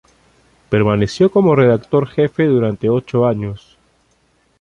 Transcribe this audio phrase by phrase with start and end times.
[0.69, 3.77] Permaneció como redactor jefe durante ocho años.